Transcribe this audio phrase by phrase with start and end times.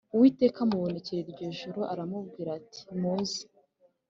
[0.15, 3.41] Uwiteka amubonekera iryo joro aramubwira ati muze